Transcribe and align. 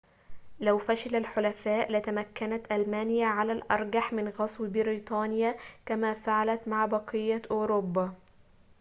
لو 0.59 0.77
فشل 0.77 1.15
الحلفاء 1.15 1.91
لتمكنت 1.91 2.71
ألمانيا 2.71 3.25
على 3.27 3.51
الأرجح 3.53 4.13
من 4.13 4.27
غزو 4.27 4.67
بريطانيا 4.69 5.55
كما 5.85 6.13
فعلت 6.13 6.67
مع 6.67 6.85
بقية 6.85 7.41
أوروبا 7.51 8.13